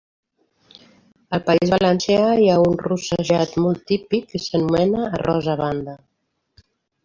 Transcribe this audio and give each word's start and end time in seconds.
Al 1.37 1.43
País 1.49 1.73
Valencià, 1.73 2.23
hi 2.45 2.49
ha 2.53 2.57
un 2.69 2.79
rossejat 2.87 3.55
molt 3.67 3.87
típic 3.95 4.27
que 4.33 4.45
s'anomena 4.49 5.07
arròs 5.21 5.55
a 5.57 5.61
banda. 5.65 5.99